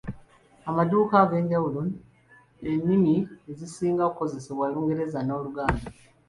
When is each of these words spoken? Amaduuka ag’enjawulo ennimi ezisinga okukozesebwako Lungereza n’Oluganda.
Amaduuka 0.69 1.15
ag’enjawulo 1.23 1.81
ennimi 2.71 3.15
ezisinga 3.51 4.03
okukozesebwako 4.05 4.71
Lungereza 4.73 5.19
n’Oluganda. 5.23 5.87